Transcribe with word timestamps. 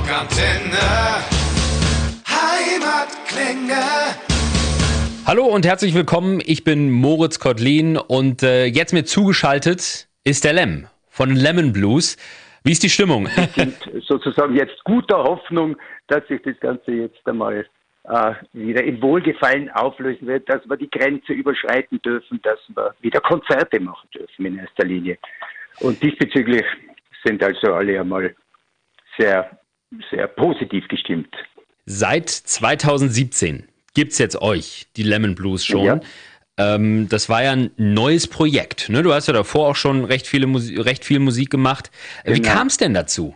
Rockantenne. 0.00 0.80
Heimatklänge. 2.26 3.82
Hallo 5.26 5.44
und 5.44 5.66
herzlich 5.66 5.94
willkommen. 5.94 6.40
Ich 6.42 6.64
bin 6.64 6.90
Moritz 6.90 7.38
Kotlin 7.38 7.98
und 7.98 8.42
äh, 8.42 8.64
jetzt 8.64 8.94
mir 8.94 9.04
zugeschaltet 9.04 10.08
ist 10.24 10.44
der 10.44 10.54
Lem 10.54 10.86
von 11.10 11.36
Lemon 11.36 11.74
Blues. 11.74 12.16
Wie 12.64 12.72
ist 12.72 12.82
die 12.82 12.88
Stimmung? 12.88 13.26
Wir 13.26 13.48
sind 13.54 13.74
sozusagen 14.06 14.56
jetzt 14.56 14.82
guter 14.84 15.18
Hoffnung, 15.18 15.76
dass 16.06 16.26
sich 16.28 16.40
das 16.42 16.58
Ganze 16.60 16.92
jetzt 16.92 17.20
einmal 17.26 17.66
äh, 18.04 18.32
wieder 18.54 18.82
in 18.82 19.02
Wohlgefallen 19.02 19.70
auflösen 19.70 20.26
wird, 20.26 20.48
dass 20.48 20.66
wir 20.66 20.78
die 20.78 20.88
Grenze 20.88 21.34
überschreiten 21.34 22.00
dürfen, 22.00 22.40
dass 22.42 22.58
wir 22.68 22.94
wieder 23.02 23.20
Konzerte 23.20 23.78
machen 23.80 24.08
dürfen 24.14 24.46
in 24.46 24.58
erster 24.58 24.86
Linie. 24.86 25.18
Und 25.80 26.02
diesbezüglich 26.02 26.64
sind 27.22 27.42
also 27.44 27.74
alle 27.74 28.00
einmal 28.00 28.34
sehr, 29.18 29.59
sehr 30.10 30.26
positiv 30.28 30.88
gestimmt. 30.88 31.34
Seit 31.86 32.28
2017 32.28 33.64
gibt 33.94 34.12
es 34.12 34.18
jetzt 34.18 34.40
euch, 34.40 34.86
die 34.96 35.02
Lemon 35.02 35.34
Blues 35.34 35.64
schon. 35.64 35.84
Ja. 35.84 36.00
Ähm, 36.58 37.08
das 37.08 37.28
war 37.28 37.42
ja 37.42 37.52
ein 37.52 37.70
neues 37.76 38.28
Projekt. 38.28 38.88
Ne? 38.88 39.02
Du 39.02 39.12
hast 39.12 39.26
ja 39.26 39.32
davor 39.32 39.68
auch 39.68 39.76
schon 39.76 40.04
recht, 40.04 40.26
viele 40.26 40.46
Musik, 40.46 40.84
recht 40.84 41.04
viel 41.04 41.18
Musik 41.18 41.50
gemacht. 41.50 41.90
Wie 42.24 42.40
genau. 42.40 42.54
kam 42.54 42.66
es 42.66 42.76
denn 42.76 42.94
dazu? 42.94 43.34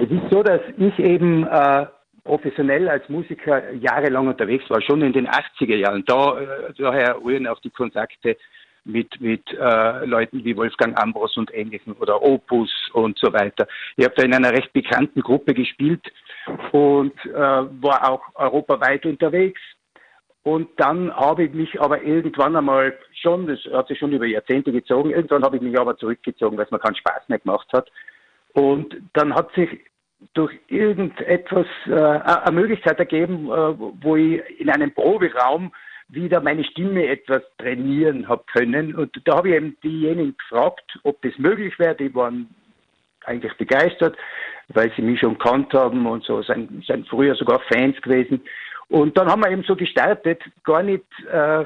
Es 0.00 0.10
ist 0.10 0.30
so, 0.30 0.42
dass 0.42 0.60
ich 0.76 0.98
eben 0.98 1.46
äh, 1.46 1.86
professionell 2.24 2.88
als 2.88 3.08
Musiker 3.08 3.72
jahrelang 3.74 4.28
unterwegs 4.28 4.68
war, 4.68 4.80
schon 4.80 5.02
in 5.02 5.12
den 5.12 5.28
80er 5.28 5.76
Jahren. 5.76 6.04
Da, 6.06 6.40
äh, 6.40 6.72
daher 6.76 7.16
rühren 7.22 7.46
auch 7.46 7.60
die 7.60 7.70
Kontakte 7.70 8.36
mit, 8.84 9.20
mit 9.20 9.42
äh, 9.52 10.04
Leuten 10.04 10.44
wie 10.44 10.56
Wolfgang 10.56 11.00
Ambros 11.00 11.36
und 11.36 11.54
Ähnlichen 11.54 11.92
oder 11.94 12.22
Opus 12.22 12.70
und 12.92 13.18
so 13.18 13.32
weiter. 13.32 13.66
Ich 13.96 14.04
habe 14.04 14.14
da 14.16 14.22
in 14.22 14.34
einer 14.34 14.52
recht 14.52 14.72
bekannten 14.72 15.20
Gruppe 15.20 15.54
gespielt 15.54 16.12
und 16.72 17.14
äh, 17.26 17.32
war 17.32 18.10
auch 18.10 18.22
europaweit 18.34 19.06
unterwegs. 19.06 19.60
Und 20.44 20.68
dann 20.76 21.14
habe 21.14 21.44
ich 21.44 21.52
mich 21.52 21.80
aber 21.80 22.02
irgendwann 22.02 22.56
einmal 22.56 22.98
schon, 23.12 23.46
das 23.46 23.60
hat 23.72 23.86
sich 23.86 23.98
schon 23.98 24.12
über 24.12 24.26
Jahrzehnte 24.26 24.72
gezogen, 24.72 25.10
irgendwann 25.10 25.44
habe 25.44 25.56
ich 25.56 25.62
mich 25.62 25.78
aber 25.78 25.96
zurückgezogen, 25.96 26.58
weil 26.58 26.64
es 26.64 26.70
mir 26.72 26.80
keinen 26.80 26.96
Spaß 26.96 27.28
mehr 27.28 27.38
gemacht 27.38 27.68
hat. 27.72 27.90
Und 28.52 28.96
dann 29.12 29.34
hat 29.34 29.52
sich 29.54 29.70
durch 30.34 30.52
irgendetwas 30.68 31.66
äh, 31.86 31.92
eine 31.92 32.52
Möglichkeit 32.52 32.98
ergeben, 32.98 33.46
äh, 33.46 33.78
wo 34.02 34.16
ich 34.16 34.42
in 34.58 34.68
einem 34.70 34.92
Proberaum 34.92 35.72
wieder 36.12 36.40
meine 36.40 36.64
Stimme 36.64 37.06
etwas 37.08 37.42
trainieren 37.58 38.28
habe 38.28 38.44
können. 38.52 38.94
Und 38.94 39.18
da 39.24 39.36
habe 39.36 39.48
ich 39.48 39.54
eben 39.54 39.76
diejenigen 39.82 40.36
gefragt, 40.36 40.98
ob 41.04 41.20
das 41.22 41.36
möglich 41.38 41.78
wäre. 41.78 41.94
Die 41.94 42.14
waren 42.14 42.54
eigentlich 43.24 43.54
begeistert, 43.54 44.16
weil 44.68 44.92
sie 44.94 45.02
mich 45.02 45.20
schon 45.20 45.38
kannt 45.38 45.72
haben 45.72 46.06
und 46.06 46.24
so, 46.24 46.42
sind, 46.42 46.84
sind 46.84 47.08
früher 47.08 47.34
sogar 47.34 47.60
Fans 47.72 48.00
gewesen. 48.02 48.42
Und 48.88 49.16
dann 49.16 49.28
haben 49.28 49.42
wir 49.42 49.50
eben 49.50 49.62
so 49.62 49.74
gestartet, 49.74 50.42
gar 50.64 50.82
nicht 50.82 51.04
äh, 51.30 51.64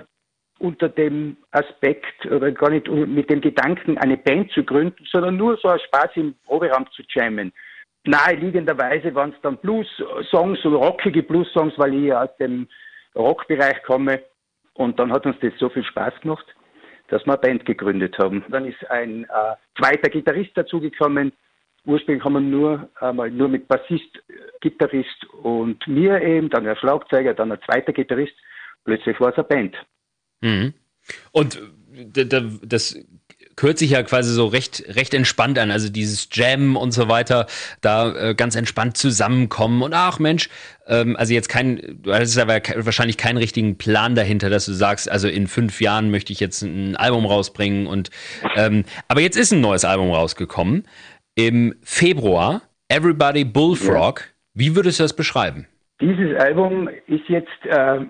unter 0.59 0.89
dem 0.89 1.37
Aspekt 1.51 2.25
oder 2.27 2.53
gar 2.53 2.71
nicht 2.71 2.89
mit 2.89 3.29
dem 3.29 3.41
Gedanken, 3.41 3.99
eine 3.99 4.17
Band 4.17 4.53
zu 4.53 4.63
gründen, 4.63 5.05
sondern 5.11 5.37
nur 5.37 5.57
so 5.57 5.69
ein 5.69 5.81
Spaß 5.81 6.11
im 6.15 6.35
Proberaum 6.47 6.87
zu 6.93 7.03
jammen. 7.09 7.53
Naheliegenderweise 8.05 9.15
waren 9.15 9.31
es 9.31 9.41
dann 9.43 9.57
Blues-Songs 9.57 10.65
oder 10.65 10.77
rockige 10.77 11.25
Blues-Songs, 11.25 11.75
weil 11.77 11.95
ich 11.95 12.15
aus 12.15 12.35
dem 12.39 12.69
Rockbereich 13.17 13.83
komme. 13.83 14.21
Und 14.77 14.99
dann 14.99 15.13
hat 15.13 15.27
uns 15.27 15.37
das 15.41 15.53
so 15.59 15.69
viel 15.69 15.85
Spaß 15.85 16.21
gemacht, 16.21 16.47
dass 17.09 17.25
wir 17.25 17.33
eine 17.33 17.41
Band 17.41 17.67
gegründet 17.67 18.19
haben. 18.19 18.45
Dann 18.49 18.67
ist 18.67 18.91
ein 18.91 19.25
äh, 19.25 19.55
zweiter 19.81 20.11
Gitarrist 20.11 20.51
dazugekommen. 20.55 21.33
Ursprünglich 21.85 22.25
haben 22.25 22.35
wir 22.35 22.41
nur 22.41 22.89
einmal 22.97 23.31
nur 23.31 23.49
mit 23.49 23.69
Bassist, 23.69 24.23
Gitarrist 24.61 25.25
und 25.43 25.87
mir 25.87 26.21
eben, 26.21 26.51
dann 26.51 26.67
ein 26.67 26.77
Schlagzeuger, 26.77 27.33
dann 27.33 27.53
ein 27.53 27.61
zweiter 27.65 27.93
Gitarrist. 27.93 28.35
Plötzlich 28.85 29.19
war 29.21 29.31
es 29.31 29.37
eine 29.37 29.45
Band. 29.45 29.77
Mhm. 30.41 30.75
Und 31.33 31.61
das 32.63 32.99
hört 33.61 33.79
sich 33.79 33.91
ja 33.91 34.03
quasi 34.03 34.33
so 34.33 34.47
recht, 34.47 34.85
recht 34.89 35.15
entspannt 35.15 35.59
an. 35.59 35.71
Also 35.71 35.91
dieses 35.91 36.29
Jam 36.33 36.77
und 36.77 36.93
so 36.93 37.09
weiter, 37.09 37.47
da 37.81 38.15
äh, 38.15 38.35
ganz 38.35 38.57
entspannt 38.57 38.97
zusammenkommen 38.97 39.83
und 39.83 39.95
ach 39.95 40.19
Mensch, 40.19 40.49
ähm, 40.87 41.17
also 41.17 41.33
jetzt 41.33 41.49
kein, 41.49 41.99
du 42.03 42.13
hattest 42.13 42.39
aber 42.39 42.61
wahrscheinlich 42.77 43.17
keinen 43.17 43.39
richtigen 43.39 43.79
Plan 43.79 44.15
dahinter, 44.15 44.51
dass 44.51 44.67
du 44.67 44.73
sagst, 44.73 45.11
also 45.11 45.29
in 45.29 45.47
fünf 45.47 45.81
Jahren 45.81 46.11
möchte 46.11 46.33
ich 46.33 46.41
jetzt 46.41 46.63
ein 46.63 46.97
Album 46.97 47.25
rausbringen 47.27 47.87
und 47.87 48.11
ähm, 48.57 48.85
aber 49.09 49.21
jetzt 49.21 49.37
ist 49.37 49.53
ein 49.53 49.61
neues 49.61 49.85
Album 49.85 50.11
rausgekommen. 50.11 50.87
Im 51.35 51.75
Februar, 51.83 52.63
Everybody 52.89 53.45
Bullfrog. 53.45 54.21
Ja. 54.21 54.27
Wie 54.55 54.75
würdest 54.75 54.99
du 54.99 55.05
das 55.05 55.15
beschreiben? 55.15 55.67
Dieses 56.01 56.35
Album 56.39 56.89
ist 57.07 57.29
jetzt 57.29 57.49
äh, 57.65 58.01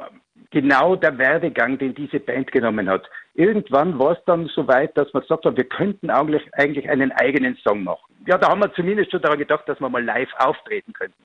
genau 0.51 0.97
der 0.97 1.19
Werdegang, 1.19 1.78
den 1.78 1.95
diese 1.95 2.21
Band 2.21 2.53
genommen 2.53 2.89
hat. 2.89 3.03
Irgendwann 3.37 3.99
war 3.99 4.13
es 4.13 4.25
dann 4.25 4.47
so 4.47 4.67
weit, 4.67 4.97
dass 4.97 5.13
man 5.13 5.21
gesagt 5.21 5.45
hat, 5.45 5.59
wir 5.59 5.69
könnten 5.69 6.09
eigentlich, 6.09 6.43
eigentlich 6.55 6.89
einen 6.89 7.13
eigenen 7.13 7.55
Song 7.57 7.85
machen. 7.85 8.15
Ja, 8.27 8.39
da 8.39 8.49
haben 8.49 8.63
wir 8.63 8.73
zumindest 8.73 9.11
schon 9.11 9.21
daran 9.21 9.39
gedacht, 9.39 9.69
dass 9.69 9.79
wir 9.79 9.91
mal 9.91 10.03
live 10.03 10.33
auftreten 10.39 10.95
könnten. 10.95 11.23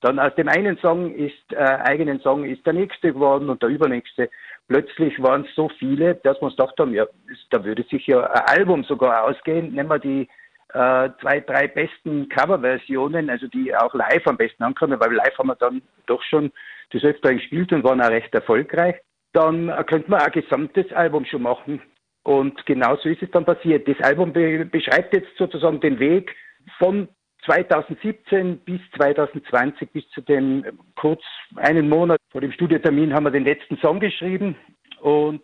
Dann 0.00 0.18
aus 0.18 0.34
dem 0.34 0.48
einen 0.48 0.76
Song 0.78 1.14
ist, 1.14 1.52
äh, 1.52 1.56
eigenen 1.56 2.20
Song 2.20 2.44
ist 2.44 2.66
der 2.66 2.72
nächste 2.72 3.12
geworden 3.12 3.48
und 3.48 3.62
der 3.62 3.70
übernächste. 3.70 4.28
Plötzlich 4.66 5.22
waren 5.22 5.44
es 5.44 5.54
so 5.54 5.68
viele, 5.78 6.16
dass 6.16 6.38
wir 6.38 6.42
uns 6.42 6.56
gedacht 6.56 6.78
haben, 6.78 6.92
ja, 6.92 7.06
da 7.50 7.64
würde 7.64 7.84
sich 7.84 8.06
ja 8.08 8.20
ein 8.20 8.58
Album 8.58 8.82
sogar 8.82 9.24
ausgehen. 9.24 9.72
Nehmen 9.72 9.88
wir 9.88 10.00
die 10.00 10.28
äh, 10.74 11.08
zwei, 11.20 11.40
drei 11.40 11.68
besten 11.68 12.28
Coverversionen, 12.30 13.30
also 13.30 13.46
die 13.46 13.74
auch 13.76 13.94
live 13.94 14.26
am 14.26 14.36
besten 14.36 14.64
ankommen, 14.64 14.98
weil 14.98 15.14
live 15.14 15.38
haben 15.38 15.46
wir 15.46 15.54
dann 15.54 15.82
doch 16.06 16.22
schon 16.24 16.50
das 16.90 17.04
öfter 17.04 17.32
gespielt 17.32 17.72
und 17.72 17.84
waren 17.84 18.02
auch 18.02 18.10
recht 18.10 18.34
erfolgreich. 18.34 18.96
Dann 19.34 19.70
könnte 19.86 20.10
man 20.10 20.20
ein 20.20 20.32
gesamtes 20.32 20.90
Album 20.92 21.26
schon 21.26 21.42
machen. 21.42 21.82
Und 22.22 22.64
genau 22.64 22.96
so 22.96 23.08
ist 23.08 23.22
es 23.22 23.30
dann 23.32 23.44
passiert. 23.44 23.86
Das 23.86 24.00
Album 24.00 24.32
be 24.32 24.64
beschreibt 24.64 25.12
jetzt 25.12 25.36
sozusagen 25.36 25.80
den 25.80 25.98
Weg 25.98 26.34
von 26.78 27.08
2017 27.44 28.58
bis 28.60 28.80
2020, 28.96 29.90
bis 29.90 30.08
zu 30.10 30.22
dem 30.22 30.64
kurz 30.96 31.20
einen 31.56 31.88
Monat 31.90 32.18
vor 32.30 32.40
dem 32.40 32.52
Studiotermin 32.52 33.12
haben 33.12 33.24
wir 33.24 33.30
den 33.30 33.44
letzten 33.44 33.76
Song 33.78 34.00
geschrieben. 34.00 34.56
Und 35.00 35.42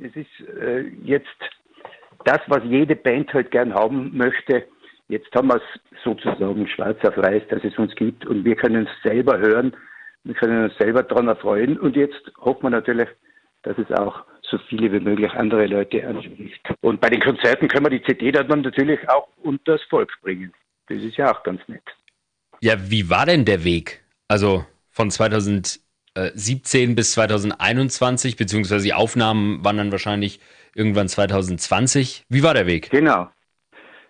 es 0.00 0.14
ist 0.16 0.48
äh, 0.58 0.82
jetzt 1.04 1.26
das, 2.24 2.40
was 2.46 2.62
jede 2.64 2.96
Band 2.96 3.34
halt 3.34 3.50
gern 3.50 3.74
haben 3.74 4.16
möchte. 4.16 4.64
Jetzt 5.08 5.34
haben 5.34 5.48
wir 5.48 5.56
es 5.56 6.02
sozusagen 6.02 6.66
schwarz 6.68 6.98
auf 7.04 7.16
weiß, 7.16 7.42
dass 7.48 7.62
es 7.62 7.76
uns 7.76 7.94
gibt 7.96 8.24
und 8.24 8.44
wir 8.44 8.56
können 8.56 8.86
es 8.86 9.02
selber 9.02 9.38
hören 9.38 9.76
wir 10.26 10.34
können 10.34 10.64
uns 10.64 10.76
selber 10.76 11.02
daran 11.04 11.28
erfreuen 11.28 11.78
und 11.78 11.94
jetzt 11.94 12.20
hoffen 12.38 12.64
wir 12.64 12.70
natürlich, 12.70 13.08
dass 13.62 13.78
es 13.78 13.90
auch 13.92 14.24
so 14.42 14.58
viele 14.68 14.92
wie 14.92 15.00
möglich 15.00 15.32
andere 15.32 15.66
Leute 15.66 16.06
anspricht. 16.06 16.60
Und 16.80 17.00
bei 17.00 17.10
den 17.10 17.20
Konzerten 17.20 17.68
können 17.68 17.86
wir 17.86 17.90
die 17.90 18.02
CD 18.02 18.32
dann 18.32 18.62
natürlich 18.62 19.08
auch 19.08 19.28
unter 19.42 19.76
das 19.76 19.82
Volk 19.84 20.12
bringen. 20.22 20.52
Das 20.88 20.98
ist 20.98 21.16
ja 21.16 21.32
auch 21.32 21.42
ganz 21.42 21.60
nett. 21.68 21.82
Ja, 22.60 22.74
wie 22.90 23.08
war 23.08 23.26
denn 23.26 23.44
der 23.44 23.64
Weg? 23.64 24.02
Also 24.28 24.64
von 24.90 25.10
2017 25.10 26.94
bis 26.96 27.12
2021, 27.12 28.36
beziehungsweise 28.36 28.84
die 28.84 28.94
Aufnahmen 28.94 29.64
waren 29.64 29.76
dann 29.76 29.92
wahrscheinlich 29.92 30.40
irgendwann 30.74 31.08
2020. 31.08 32.24
Wie 32.28 32.42
war 32.42 32.54
der 32.54 32.66
Weg? 32.66 32.90
Genau. 32.90 33.28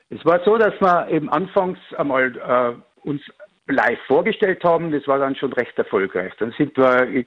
Es 0.09 0.25
war 0.25 0.43
so, 0.45 0.57
dass 0.57 0.81
wir 0.81 1.09
eben 1.11 1.29
anfangs 1.29 1.79
einmal 1.97 2.37
äh, 2.37 3.07
uns 3.07 3.21
live 3.69 3.99
vorgestellt 4.07 4.63
haben. 4.65 4.91
Das 4.91 5.07
war 5.07 5.19
dann 5.19 5.37
schon 5.37 5.53
recht 5.53 5.77
erfolgreich. 5.79 6.33
Dann 6.39 6.53
sind 6.57 6.77
wir 6.77 7.25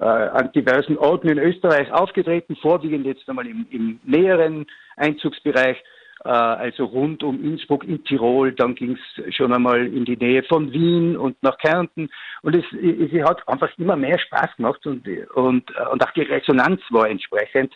äh, 0.00 0.04
an 0.04 0.50
diversen 0.52 0.96
Orten 0.96 1.28
in 1.28 1.38
Österreich 1.38 1.90
aufgetreten, 1.92 2.56
vorwiegend 2.56 3.06
jetzt 3.06 3.28
einmal 3.28 3.46
im, 3.46 3.66
im 3.70 4.00
näheren 4.04 4.66
Einzugsbereich, 4.96 5.76
äh, 6.24 6.28
also 6.28 6.84
rund 6.84 7.22
um 7.22 7.42
Innsbruck 7.44 7.84
in 7.84 8.02
Tirol. 8.04 8.52
Dann 8.52 8.74
ging 8.74 8.96
es 8.96 9.34
schon 9.34 9.52
einmal 9.52 9.86
in 9.86 10.04
die 10.04 10.16
Nähe 10.16 10.42
von 10.44 10.72
Wien 10.72 11.16
und 11.16 11.42
nach 11.42 11.58
Kärnten. 11.58 12.08
Und 12.42 12.56
es, 12.56 12.64
es 12.72 13.22
hat 13.24 13.46
einfach 13.48 13.70
immer 13.78 13.96
mehr 13.96 14.18
Spaß 14.18 14.56
gemacht 14.56 14.86
und, 14.86 15.06
und, 15.34 15.70
und 15.76 16.04
auch 16.04 16.10
die 16.12 16.22
Resonanz 16.22 16.80
war 16.90 17.08
entsprechend. 17.08 17.74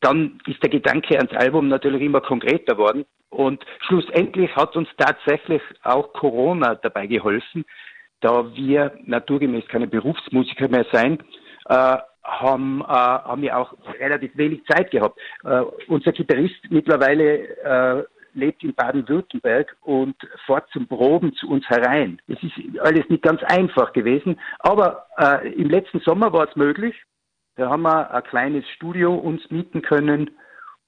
Dann 0.00 0.40
ist 0.46 0.62
der 0.62 0.70
Gedanke 0.70 1.18
ans 1.18 1.32
Album 1.32 1.68
natürlich 1.68 2.02
immer 2.02 2.20
konkreter 2.20 2.78
worden. 2.78 3.04
Und 3.30 3.64
schlussendlich 3.86 4.54
hat 4.56 4.76
uns 4.76 4.88
tatsächlich 4.96 5.62
auch 5.82 6.12
Corona 6.12 6.76
dabei 6.76 7.06
geholfen, 7.06 7.64
da 8.20 8.54
wir 8.54 8.92
naturgemäß 9.04 9.66
keine 9.68 9.86
Berufsmusiker 9.86 10.68
mehr 10.68 10.86
sein, 10.92 11.18
äh, 11.68 11.96
haben, 12.24 12.82
äh, 12.82 12.86
haben 12.86 13.42
wir 13.42 13.56
auch 13.56 13.74
relativ 14.00 14.36
wenig 14.36 14.64
Zeit 14.66 14.90
gehabt. 14.90 15.18
Äh, 15.44 15.62
unser 15.88 16.12
Gitarrist 16.12 16.56
mittlerweile 16.70 17.48
äh, 17.58 18.04
lebt 18.34 18.62
in 18.62 18.74
Baden-Württemberg 18.74 19.76
und 19.82 20.16
fährt 20.46 20.68
zum 20.70 20.86
Proben 20.86 21.34
zu 21.34 21.48
uns 21.48 21.68
herein. 21.68 22.20
Es 22.28 22.42
ist 22.42 22.52
alles 22.80 23.08
nicht 23.08 23.22
ganz 23.22 23.42
einfach 23.42 23.92
gewesen, 23.92 24.38
aber 24.60 25.06
äh, 25.16 25.52
im 25.54 25.68
letzten 25.70 26.00
Sommer 26.00 26.32
war 26.32 26.48
es 26.48 26.56
möglich. 26.56 26.94
Da 27.58 27.68
haben 27.70 27.82
wir 27.82 28.14
ein 28.14 28.22
kleines 28.22 28.64
Studio 28.68 29.12
uns 29.12 29.50
mieten 29.50 29.82
können 29.82 30.30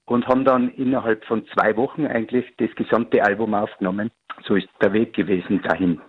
und 0.05 0.25
haben 0.27 0.45
dann 0.45 0.69
innerhalb 0.69 1.25
von 1.25 1.45
zwei 1.47 1.75
Wochen 1.75 2.07
eigentlich 2.07 2.45
das 2.59 2.69
gesamte 2.77 3.21
Album 3.21 3.53
aufgenommen. 3.53 4.09
So 4.47 4.55
ist 4.55 4.69
der 4.81 4.93
Weg 4.93 5.13
gewesen 5.13 5.61
dahin. 5.63 5.99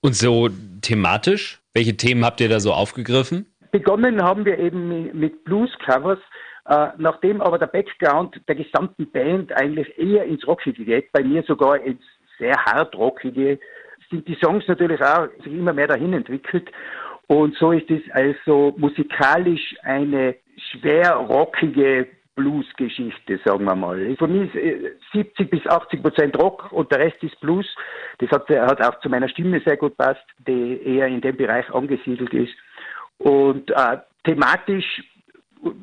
Und 0.00 0.16
so 0.16 0.48
thematisch? 0.82 1.60
Welche 1.74 1.96
Themen 1.96 2.24
habt 2.24 2.40
ihr 2.40 2.48
da 2.48 2.58
so 2.58 2.72
aufgegriffen? 2.72 3.46
Begonnen 3.70 4.20
haben 4.20 4.44
wir 4.44 4.58
eben 4.58 5.16
mit 5.16 5.44
Blues-Covers, 5.44 6.18
äh, 6.66 6.88
nachdem 6.98 7.40
aber 7.40 7.58
der 7.58 7.68
Background 7.68 8.40
der 8.48 8.56
gesamten 8.56 9.08
Band 9.12 9.52
eigentlich 9.52 9.96
eher 9.96 10.24
ins 10.24 10.44
Rockige 10.44 10.84
geht, 10.84 11.12
bei 11.12 11.22
mir 11.22 11.44
sogar 11.44 11.78
ins 11.78 12.02
sehr 12.36 12.56
hart 12.56 12.96
Rockige, 12.96 13.60
sind 14.10 14.26
die 14.26 14.36
Songs 14.42 14.64
natürlich 14.66 15.00
auch 15.02 15.28
sich 15.44 15.52
immer 15.52 15.72
mehr 15.72 15.86
dahin 15.86 16.14
entwickelt. 16.14 16.68
Und 17.30 17.54
so 17.58 17.70
ist 17.70 17.88
es 17.88 18.02
also 18.10 18.74
musikalisch 18.76 19.76
eine 19.84 20.34
schwer 20.72 21.12
rockige 21.12 22.08
Blues-Geschichte, 22.34 23.38
sagen 23.44 23.66
wir 23.66 23.76
mal. 23.76 24.16
Für 24.18 24.26
mich 24.26 24.52
ist 24.52 25.00
70 25.12 25.48
bis 25.48 25.64
80 25.64 26.02
Prozent 26.02 26.36
Rock 26.42 26.72
und 26.72 26.90
der 26.90 26.98
Rest 26.98 27.22
ist 27.22 27.38
Blues. 27.38 27.66
Das 28.18 28.30
hat, 28.30 28.50
hat 28.50 28.82
auch 28.82 28.98
zu 28.98 29.08
meiner 29.08 29.28
Stimme 29.28 29.62
sehr 29.64 29.76
gut 29.76 29.96
passt, 29.96 30.24
die 30.48 30.82
eher 30.84 31.06
in 31.06 31.20
dem 31.20 31.36
Bereich 31.36 31.72
angesiedelt 31.72 32.34
ist. 32.34 32.52
Und 33.18 33.70
äh, 33.70 33.98
thematisch, 34.24 35.04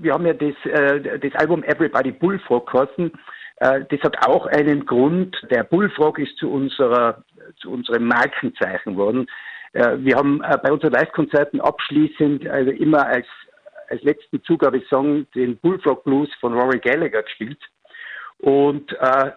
wir 0.01 0.15
haben 0.15 0.25
ja 0.25 0.33
das, 0.33 0.55
äh, 0.65 1.17
das 1.17 1.33
Album 1.35 1.63
Everybody 1.63 2.11
Bullfrog 2.11 2.69
geheißen. 2.69 3.13
Äh, 3.61 3.85
das 3.89 4.01
hat 4.01 4.27
auch 4.27 4.47
einen 4.47 4.85
Grund. 4.85 5.37
Der 5.49 5.63
Bullfrog 5.63 6.19
ist 6.19 6.35
zu 6.39 6.51
unserer, 6.51 7.23
zu 7.61 7.71
unserem 7.71 8.05
Markenzeichen 8.05 8.95
geworden. 8.95 9.27
Äh, 9.73 9.97
wir 9.99 10.15
haben 10.15 10.41
äh, 10.43 10.57
bei 10.61 10.71
unseren 10.71 10.93
Live-Konzerten 10.93 11.61
abschließend 11.61 12.47
also 12.47 12.71
immer 12.71 13.05
als, 13.05 13.27
als 13.89 14.01
letzten 14.03 14.41
Zugabesong 14.43 15.29
den 15.31 15.57
Bullfrog 15.57 16.03
Blues 16.03 16.29
von 16.39 16.53
Rory 16.53 16.79
Gallagher 16.79 17.23
gespielt. 17.23 17.59
Und 18.39 18.91
äh, 18.93 19.31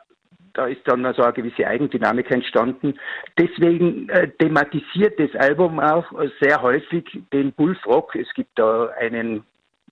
da 0.54 0.66
ist 0.66 0.82
dann 0.84 1.06
also 1.06 1.22
eine 1.22 1.32
gewisse 1.32 1.66
Eigendynamik 1.66 2.30
entstanden. 2.30 2.98
Deswegen 3.38 4.08
äh, 4.08 4.28
thematisiert 4.38 5.18
das 5.18 5.34
Album 5.36 5.78
auch 5.80 6.06
sehr 6.40 6.60
häufig 6.60 7.04
den 7.32 7.52
Bullfrog. 7.52 8.14
Es 8.16 8.32
gibt 8.34 8.58
da 8.58 8.88
einen 8.98 9.44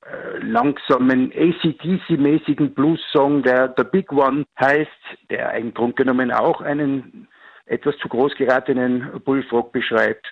äh, 0.03 0.39
langsamen 0.41 1.33
ACDC-mäßigen 1.33 2.71
Blues-Song, 2.71 3.43
der 3.43 3.75
The 3.77 3.85
Big 3.85 4.13
One 4.13 4.45
heißt, 4.61 4.91
der 5.31 5.51
eigentlich 5.51 5.75
Grund 5.75 5.97
genommen 5.97 6.33
auch 6.33 6.61
einen 6.61 7.29
etwas 7.69 7.97
zu 7.99 8.09
groß 8.09 8.35
geratenen 8.37 9.21
Bullfrog 9.25 9.73
beschreibt. 9.73 10.27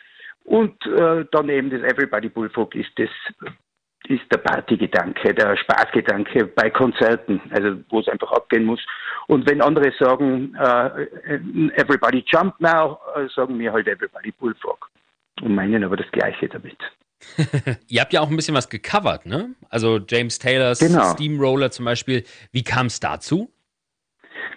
Und 0.45 0.75
äh, 0.87 1.25
dann 1.33 1.49
eben 1.49 1.71
das 1.71 1.83
Everybody 1.83 2.29
Bullfrog 2.29 2.75
ist 2.75 2.91
das 2.97 3.11
ist 4.09 4.23
der 4.31 4.39
Partygedanke, 4.39 5.35
der 5.35 5.57
Spaßgedanke 5.57 6.47
bei 6.47 6.71
Konzerten, 6.71 7.41
also 7.51 7.77
wo 7.89 8.01
es 8.01 8.09
einfach 8.09 8.31
abgehen 8.33 8.65
muss. 8.65 8.81
Und 9.27 9.49
wenn 9.49 9.61
andere 9.61 9.93
sagen, 9.99 10.55
äh, 10.55 11.09
everybody 11.75 12.25
jump 12.27 12.61
now, 12.61 12.99
äh, 13.17 13.29
sagen 13.35 13.59
wir 13.59 13.73
halt 13.73 13.89
everybody 13.89 14.33
bullfrog 14.39 14.91
und 15.43 15.55
meinen 15.55 15.83
aber 15.83 15.97
das 15.97 16.11
Gleiche 16.13 16.49
damit. 16.49 16.79
Ihr 17.89 18.01
habt 18.01 18.13
ja 18.13 18.21
auch 18.21 18.31
ein 18.31 18.37
bisschen 18.37 18.55
was 18.55 18.69
gecovert, 18.69 19.27
ne? 19.27 19.55
Also 19.71 19.99
James 19.99 20.39
Taylors 20.39 20.79
genau. 20.79 21.13
Steamroller 21.13 21.71
zum 21.71 21.85
Beispiel. 21.85 22.25
Wie 22.53 22.63
kam 22.63 22.87
es 22.87 23.01
dazu? 23.01 23.51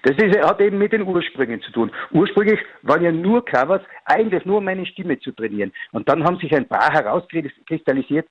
Das 0.04 0.16
ist, 0.18 0.38
hat 0.40 0.62
eben 0.62 0.78
mit 0.78 0.94
den 0.94 1.04
Ursprüngen 1.04 1.62
zu 1.62 1.72
tun. 1.72 1.92
Ursprünglich 2.12 2.60
waren 2.84 3.04
ja 3.04 3.12
nur 3.12 3.44
Covers, 3.44 3.82
eigentlich 4.06 4.46
nur 4.46 4.58
um 4.58 4.66
meine 4.66 4.86
Stimme 4.86 5.20
zu 5.20 5.32
trainieren. 5.32 5.74
Und 5.92 6.08
dann 6.08 6.24
haben 6.24 6.38
sich 6.38 6.54
ein 6.56 6.68
paar 6.68 6.92
herauskristallisiert, 6.92 8.28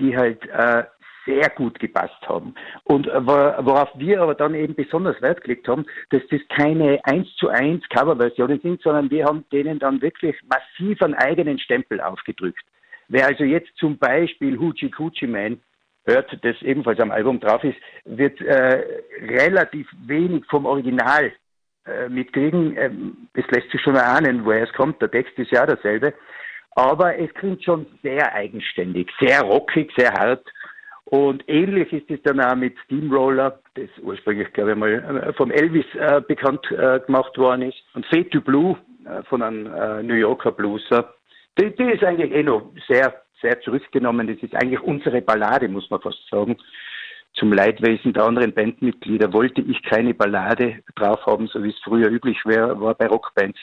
die 0.00 0.16
halt 0.16 0.44
äh, 0.48 0.84
sehr 1.26 1.48
gut 1.50 1.78
gepasst 1.78 2.26
haben. 2.26 2.54
Und 2.84 3.06
äh, 3.06 3.26
worauf 3.26 3.90
wir 3.96 4.20
aber 4.22 4.34
dann 4.34 4.54
eben 4.54 4.74
besonders 4.74 5.20
Wert 5.22 5.42
gelegt 5.42 5.68
haben, 5.68 5.86
dass 6.10 6.22
das 6.30 6.40
keine 6.48 6.98
1 7.04 7.36
zu 7.36 7.48
1 7.48 7.88
Coverversionen 7.88 8.60
sind, 8.60 8.82
sondern 8.82 9.10
wir 9.10 9.24
haben 9.24 9.44
denen 9.52 9.78
dann 9.78 10.02
wirklich 10.02 10.36
massiv 10.48 11.00
einen 11.02 11.14
eigenen 11.14 11.58
Stempel 11.58 12.00
aufgedrückt. 12.00 12.64
Wer 13.08 13.26
also 13.26 13.44
jetzt 13.44 13.76
zum 13.76 13.98
Beispiel 13.98 14.58
Hoochie 14.58 14.90
Coochie 14.90 15.26
Man 15.26 15.60
hört, 16.04 16.36
das 16.42 16.60
ebenfalls 16.62 17.00
am 17.00 17.10
Album 17.10 17.40
drauf 17.40 17.62
ist, 17.64 17.76
wird 18.04 18.40
äh, 18.40 18.84
relativ 19.20 19.88
wenig 20.06 20.44
vom 20.50 20.66
Original 20.66 21.32
äh, 21.86 22.08
mitkriegen. 22.08 22.76
Ähm, 22.76 23.28
es 23.34 23.46
lässt 23.50 23.70
sich 23.70 23.80
schon 23.80 23.96
erahnen, 23.96 24.44
woher 24.44 24.64
es 24.64 24.72
kommt. 24.72 25.00
Der 25.00 25.10
Text 25.10 25.38
ist 25.38 25.50
ja 25.50 25.66
derselbe. 25.66 26.14
Aber 26.74 27.18
es 27.18 27.32
klingt 27.34 27.62
schon 27.62 27.86
sehr 28.02 28.34
eigenständig, 28.34 29.10
sehr 29.20 29.42
rockig, 29.42 29.92
sehr 29.96 30.12
hart. 30.12 30.44
Und 31.04 31.44
ähnlich 31.46 31.92
ist 31.92 32.10
es 32.10 32.22
dann 32.22 32.40
auch 32.40 32.54
mit 32.54 32.78
Steamroller, 32.84 33.60
das 33.74 33.90
ursprünglich, 34.00 34.50
glaube 34.54 34.70
ich, 34.70 34.76
mal 34.76 35.24
äh, 35.28 35.32
vom 35.34 35.50
Elvis 35.50 35.84
äh, 35.94 36.22
bekannt 36.26 36.64
äh, 36.70 37.00
gemacht 37.00 37.36
worden 37.36 37.62
ist. 37.62 37.76
Und 37.94 38.06
Fade 38.06 38.30
to 38.30 38.40
Blue 38.40 38.78
äh, 39.04 39.22
von 39.24 39.42
einem 39.42 39.66
äh, 39.66 40.02
New 40.02 40.14
Yorker 40.14 40.52
Blueser. 40.52 41.12
Die, 41.58 41.74
die 41.76 41.90
ist 41.90 42.02
eigentlich 42.02 42.32
eh 42.32 42.42
noch 42.42 42.72
sehr, 42.88 43.22
sehr 43.42 43.60
zurückgenommen. 43.60 44.26
Das 44.26 44.38
ist 44.38 44.54
eigentlich 44.54 44.80
unsere 44.80 45.20
Ballade, 45.20 45.68
muss 45.68 45.90
man 45.90 46.00
fast 46.00 46.26
sagen. 46.30 46.56
Zum 47.34 47.52
Leidwesen 47.52 48.12
der 48.12 48.24
anderen 48.24 48.54
Bandmitglieder 48.54 49.32
wollte 49.32 49.62
ich 49.62 49.82
keine 49.82 50.14
Ballade 50.14 50.82
drauf 50.94 51.24
haben, 51.26 51.48
so 51.48 51.62
wie 51.62 51.70
es 51.70 51.78
früher 51.82 52.08
üblich 52.08 52.38
war 52.44 52.94
bei 52.94 53.06
Rockbands. 53.06 53.58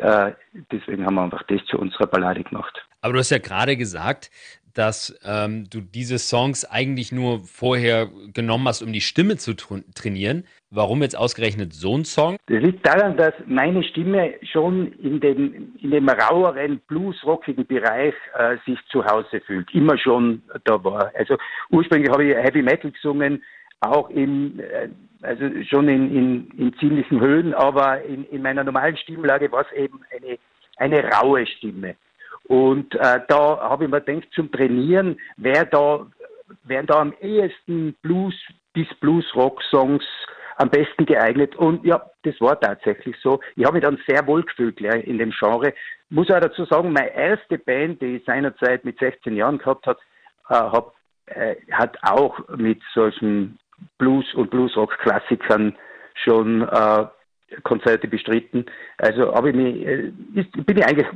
Äh, 0.00 0.32
deswegen 0.72 1.04
haben 1.04 1.14
wir 1.14 1.22
einfach 1.22 1.42
das 1.44 1.64
zu 1.66 1.78
unserer 1.78 2.06
Ballade 2.06 2.42
gemacht. 2.44 2.84
Aber 3.00 3.12
du 3.12 3.18
hast 3.18 3.30
ja 3.30 3.38
gerade 3.38 3.76
gesagt, 3.76 4.30
dass 4.74 5.18
ähm, 5.24 5.68
du 5.68 5.80
diese 5.80 6.18
Songs 6.18 6.64
eigentlich 6.64 7.10
nur 7.10 7.40
vorher 7.40 8.08
genommen 8.32 8.68
hast, 8.68 8.80
um 8.80 8.92
die 8.92 9.00
Stimme 9.00 9.36
zu 9.36 9.54
trainieren. 9.54 10.44
Warum 10.70 11.02
jetzt 11.02 11.16
ausgerechnet 11.16 11.72
so 11.72 11.96
ein 11.96 12.04
Song? 12.04 12.36
Das 12.46 12.62
liegt 12.62 12.86
daran, 12.86 13.16
dass 13.16 13.32
meine 13.46 13.82
Stimme 13.82 14.34
schon 14.52 14.92
in 14.98 15.18
dem, 15.18 15.74
in 15.80 15.90
dem 15.90 16.08
raueren, 16.08 16.80
bluesrockigen 16.86 17.66
Bereich 17.66 18.14
äh, 18.34 18.56
sich 18.66 18.78
zu 18.92 19.04
Hause 19.04 19.40
fühlt. 19.44 19.72
Immer 19.74 19.98
schon 19.98 20.42
da 20.64 20.84
war. 20.84 21.10
Also 21.16 21.36
ursprünglich 21.70 22.10
habe 22.10 22.26
ich 22.26 22.36
Heavy 22.36 22.62
Metal 22.62 22.92
gesungen, 22.92 23.42
auch 23.80 24.10
in, 24.10 24.58
äh, 24.60 24.88
also 25.22 25.44
schon 25.64 25.88
in, 25.88 26.14
in, 26.14 26.50
in 26.58 26.74
ziemlichen 26.78 27.20
Höhen, 27.20 27.54
aber 27.54 28.02
in, 28.02 28.24
in 28.26 28.42
meiner 28.42 28.64
normalen 28.64 28.96
Stimmlage 28.96 29.50
war 29.52 29.62
es 29.62 29.72
eben 29.72 30.00
eine, 30.10 30.38
eine 30.76 31.10
raue 31.10 31.46
Stimme. 31.46 31.96
Und 32.44 32.94
äh, 32.94 33.20
da 33.28 33.60
habe 33.60 33.84
ich 33.84 33.90
mir 33.90 34.00
gedacht, 34.00 34.28
zum 34.34 34.50
Trainieren 34.50 35.18
wäre 35.36 35.66
da, 35.66 36.06
wären 36.64 36.86
da 36.86 37.00
am 37.00 37.12
ehesten 37.20 37.94
Blues, 38.02 38.34
bis 38.72 38.88
Blues-Rock-Songs 39.00 40.04
am 40.56 40.70
besten 40.70 41.06
geeignet. 41.06 41.56
Und 41.56 41.84
ja, 41.84 42.10
das 42.22 42.40
war 42.40 42.58
tatsächlich 42.58 43.16
so. 43.22 43.40
Ich 43.56 43.64
habe 43.64 43.74
mich 43.74 43.84
dann 43.84 44.00
sehr 44.06 44.26
wohl 44.26 44.42
gefühlt 44.42 44.76
gleich 44.76 45.06
in 45.06 45.18
dem 45.18 45.30
Genre. 45.30 45.74
Muss 46.10 46.30
auch 46.30 46.40
dazu 46.40 46.64
sagen, 46.64 46.92
meine 46.92 47.14
erste 47.14 47.58
Band, 47.58 48.00
die 48.00 48.16
ich 48.16 48.24
seinerzeit 48.24 48.84
mit 48.84 48.98
16 48.98 49.36
Jahren 49.36 49.58
gehabt 49.58 49.86
hat, 49.86 49.98
äh, 50.48 50.54
hab, 50.54 50.94
äh, 51.26 51.56
hat 51.70 51.98
auch 52.02 52.40
mit 52.56 52.80
solchen 52.94 53.58
Blues- 53.98 54.34
und 54.34 54.50
Bluesrock-Klassikern 54.50 55.76
schon 56.14 56.62
äh, 56.62 57.06
Konzerte 57.62 58.08
bestritten. 58.08 58.66
Also 58.98 59.34
ich 59.46 59.54
mich, 59.54 59.86
äh, 59.86 60.12
ist, 60.34 60.66
bin 60.66 60.76
ich 60.76 60.84
eigentlich 60.84 61.06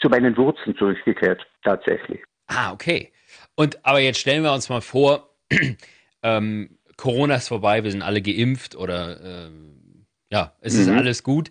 zu 0.00 0.08
meinen 0.08 0.36
Wurzeln 0.36 0.76
zurückgekehrt, 0.76 1.46
tatsächlich. 1.62 2.20
Ah, 2.46 2.72
okay. 2.72 3.12
Und 3.54 3.84
aber 3.84 4.00
jetzt 4.00 4.18
stellen 4.18 4.42
wir 4.42 4.52
uns 4.52 4.68
mal 4.68 4.80
vor, 4.80 5.30
ähm, 6.22 6.78
Corona 6.96 7.36
ist 7.36 7.48
vorbei, 7.48 7.82
wir 7.84 7.90
sind 7.90 8.02
alle 8.02 8.22
geimpft 8.22 8.76
oder 8.76 9.20
ähm, 9.22 10.06
ja, 10.30 10.52
es 10.60 10.74
mhm. 10.74 10.80
ist 10.80 10.88
alles 10.88 11.22
gut. 11.22 11.50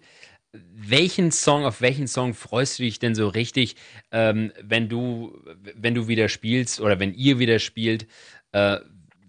Welchen 0.51 1.31
Song, 1.31 1.65
auf 1.65 1.81
welchen 1.81 2.07
Song 2.07 2.33
freust 2.33 2.77
du 2.77 2.83
dich 2.83 2.99
denn 2.99 3.15
so 3.15 3.27
richtig, 3.27 3.75
ähm, 4.11 4.51
wenn 4.61 4.87
du, 4.87 5.35
wenn 5.75 5.95
du 5.95 6.07
wieder 6.07 6.29
spielst 6.29 6.79
oder 6.79 6.99
wenn 6.99 7.13
ihr 7.13 7.39
wieder 7.39 7.59
spielt? 7.59 8.07
Äh, 8.51 8.77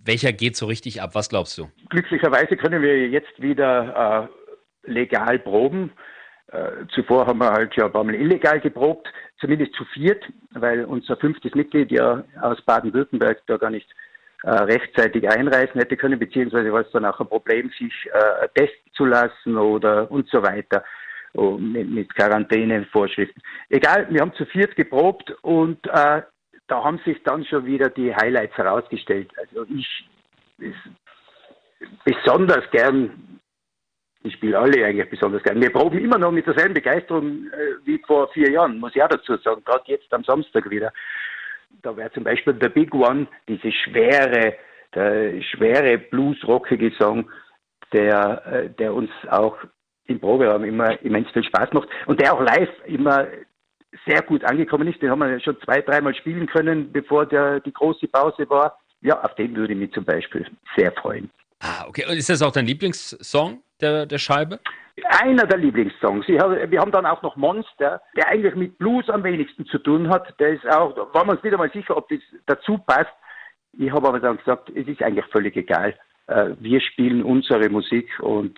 welcher 0.05 0.33
geht 0.33 0.57
so 0.57 0.67
richtig 0.67 1.03
ab? 1.03 1.15
Was 1.15 1.29
glaubst 1.29 1.57
du? 1.59 1.69
Glücklicherweise 1.89 2.57
können 2.57 2.83
wir 2.83 3.09
jetzt 3.09 3.41
wieder 3.41 4.29
äh, 4.87 4.91
legal 4.91 5.39
proben. 5.39 5.93
Äh, 6.49 6.87
zuvor 6.95 7.27
haben 7.27 7.39
wir 7.39 7.51
halt 7.51 7.75
ja 7.77 7.87
ein 7.87 7.93
paar 7.93 8.05
Mal 8.05 8.15
illegal 8.15 8.61
geprobt, 8.61 9.09
zumindest 9.41 9.75
zu 9.75 9.85
viert, 9.87 10.23
weil 10.53 10.85
unser 10.85 11.17
fünftes 11.17 11.55
Mitglied 11.55 11.91
ja 11.91 12.25
aus 12.41 12.61
Baden-Württemberg 12.63 13.43
da 13.47 13.57
gar 13.57 13.71
nicht 13.71 13.89
äh, 14.43 14.51
rechtzeitig 14.51 15.29
einreisen 15.29 15.81
hätte 15.81 15.97
können, 15.97 16.19
beziehungsweise 16.19 16.73
war 16.73 16.83
es 16.83 16.91
dann 16.93 17.07
auch 17.07 17.19
ein 17.19 17.29
Problem, 17.29 17.71
sich 17.79 17.93
äh, 18.13 18.49
testen 18.55 18.93
zu 18.93 19.07
lassen 19.07 19.57
oder 19.57 20.11
und 20.11 20.29
so 20.29 20.43
weiter 20.43 20.85
oh, 21.33 21.57
mit, 21.59 21.89
mit 21.91 22.15
Quarantänevorschriften. 22.15 23.43
Egal, 23.71 24.07
wir 24.11 24.21
haben 24.21 24.35
zu 24.35 24.45
viert 24.47 24.77
geprobt 24.77 25.35
und 25.43 25.87
äh, 25.87 26.23
da 26.67 26.83
haben 26.83 26.99
sich 27.05 27.23
dann 27.25 27.45
schon 27.45 27.67
wieder 27.67 27.91
die 27.91 28.15
Highlights 28.15 28.57
herausgestellt. 28.57 29.31
Also 29.39 29.67
ich 29.71 30.05
besonders 32.05 32.71
gern 32.71 33.41
ich 34.25 34.35
spiele 34.35 34.59
alle 34.59 34.85
eigentlich 34.85 35.11
besonders 35.11 35.43
gerne. 35.43 35.61
Wir 35.61 35.71
proben 35.71 35.99
immer 35.99 36.17
noch 36.19 36.33
mit 36.33 36.47
derselben 36.47 36.73
Begeisterung 36.73 37.47
äh, 37.49 37.87
wie 37.87 38.03
vor 38.07 38.29
vier 38.29 38.51
Jahren, 38.51 38.81
muss 38.81 38.97
ich 38.97 39.03
auch 39.03 39.09
dazu 39.09 39.37
sagen, 39.37 39.63
gerade 39.65 39.85
jetzt 39.87 40.13
am 40.15 40.25
Samstag 40.25 40.69
wieder. 40.71 40.93
Da 41.83 41.95
wäre 41.95 42.11
zum 42.13 42.25
Beispiel 42.25 42.57
The 42.59 42.71
Big 42.71 42.95
One, 42.95 43.27
diese 43.49 43.71
schwere, 43.71 44.55
der 44.95 45.43
schwere 45.43 45.99
bluesrockige 45.99 46.93
Song, 46.99 47.31
der, 47.93 48.47
äh, 48.47 48.71
der 48.71 48.95
uns 48.95 49.11
auch 49.29 49.59
im 50.07 50.21
Proberaum 50.21 50.65
immer 50.65 51.01
immens 51.03 51.31
viel 51.33 51.45
Spaß 51.45 51.73
macht 51.73 51.89
und 52.07 52.19
der 52.19 52.33
auch 52.33 52.41
live 52.41 52.71
immer 52.87 53.27
sehr 54.07 54.23
gut 54.23 54.45
angekommen 54.45 54.89
ist. 54.89 55.01
Den 55.01 55.11
haben 55.11 55.21
wir 55.21 55.41
schon 55.41 55.61
zwei, 55.63 55.81
dreimal 55.81 56.15
spielen 56.15 56.47
können, 56.47 56.93
bevor 56.93 57.27
der, 57.27 57.61
die 57.61 57.73
große 57.73 58.09
Pause 58.09 58.49
war. 58.49 58.79
Ja, 59.01 59.21
auf 59.23 59.35
den 59.35 59.55
würde 59.55 59.73
ich 59.75 59.79
mich 59.79 59.93
zum 59.93 60.05
Beispiel 60.05 60.47
sehr 60.77 60.93
freuen. 60.93 61.31
Ah, 61.61 61.87
okay. 61.89 62.05
Und 62.09 62.17
ist 62.17 62.29
das 62.29 62.43
auch 62.43 62.53
dein 62.53 62.67
Lieblingssong 62.67 63.63
der, 63.81 64.07
der 64.07 64.19
Scheibe? 64.19 64.61
Einer 65.21 65.47
der 65.47 65.59
Lieblingssongs. 65.59 66.27
Habe, 66.29 66.71
wir 66.71 66.81
haben 66.81 66.93
dann 66.93 67.07
auch 67.07 67.23
noch 67.23 67.37
Monster, 67.37 68.01
der 68.17 68.29
eigentlich 68.29 68.55
mit 68.55 68.79
Blues 68.79 69.09
am 69.09 69.25
wenigsten 69.25 69.67
zu 69.67 69.79
tun 69.79 70.09
hat. 70.09 70.39
Der 70.39 70.51
ist 70.51 70.67
auch, 70.69 70.95
da 70.95 71.13
waren 71.13 71.27
wir 71.27 71.33
uns 71.33 71.43
nicht 71.43 71.53
einmal 71.53 71.71
sicher, 71.73 71.97
ob 71.97 72.09
das 72.09 72.21
dazu 72.47 72.79
passt. 72.79 73.13
Ich 73.73 73.91
habe 73.91 74.07
aber 74.09 74.21
dann 74.21 74.37
gesagt, 74.37 74.71
es 74.71 74.87
ist 74.87 75.03
eigentlich 75.03 75.27
völlig 75.27 75.57
egal. 75.57 75.95
Äh, 76.27 76.51
wir 76.59 76.81
spielen 76.81 77.23
unsere 77.23 77.69
Musik 77.69 78.09
und, 78.21 78.57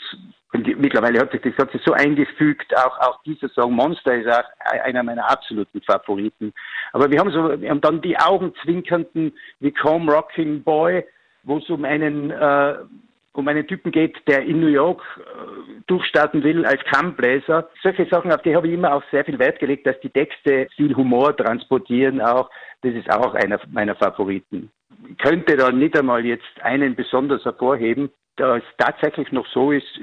und 0.53 0.67
mittlerweile 0.79 1.21
hat 1.21 1.33
sich 1.33 1.43
das 1.43 1.57
Ganze 1.57 1.79
so 1.85 1.93
eingefügt. 1.93 2.77
Auch, 2.77 2.99
auch 3.01 3.23
dieser 3.25 3.49
Song 3.49 3.75
Monster 3.75 4.15
ist 4.15 4.29
auch 4.29 4.45
einer 4.85 5.03
meiner 5.03 5.31
absoluten 5.31 5.81
Favoriten. 5.83 6.53
Aber 6.93 7.11
wir 7.11 7.19
haben 7.19 7.31
so, 7.31 7.61
wir 7.61 7.71
haben 7.71 7.81
dann 7.81 8.01
die 8.01 8.19
augenzwinkernden 8.19 9.33
wie 9.61 9.73
Come 9.73 10.13
Rocking 10.13 10.63
Boy, 10.63 11.05
wo 11.43 11.59
es 11.59 11.69
um 11.69 11.85
einen 11.85 12.31
äh, 12.31 12.75
um 13.37 13.47
einen 13.49 13.67
Typen 13.67 13.93
geht, 13.93 14.17
der 14.27 14.43
in 14.45 14.61
New 14.61 14.69
York 14.69 15.03
äh, 15.19 15.83
durchstarten 15.87 16.43
will 16.43 16.65
als 16.65 16.83
Kammbläser. 16.85 17.69
Solche 17.83 18.07
Sachen, 18.07 18.33
auf 18.33 18.43
die 18.43 18.57
habe 18.57 18.67
ich 18.67 18.75
immer 18.75 18.95
auch 18.95 19.03
sehr 19.11 19.25
viel 19.25 19.39
Wert 19.39 19.59
gelegt, 19.59 19.87
dass 19.87 20.01
die 20.01 20.09
Texte 20.09 20.69
viel 20.75 20.97
Humor 20.97 21.37
transportieren 21.37 22.21
auch. 22.21 22.51
Das 22.83 22.95
ist 22.95 23.11
auch 23.11 23.35
einer 23.35 23.61
meiner 23.71 23.95
Favoriten. 23.95 24.71
Könnte 25.19 25.57
da 25.57 25.71
nicht 25.71 25.99
einmal 25.99 26.25
jetzt 26.25 26.61
einen 26.63 26.95
besonders 26.95 27.45
hervorheben, 27.45 28.11
da 28.37 28.59
es 28.59 28.65
tatsächlich 28.79 29.33
noch 29.33 29.47
so 29.49 29.73
ist, 29.73 30.01